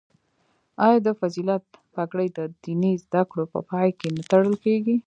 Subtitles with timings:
[0.85, 1.63] آیا د فضیلت
[1.93, 4.95] پګړۍ د دیني زده کړو په پای کې نه تړل کیږي؟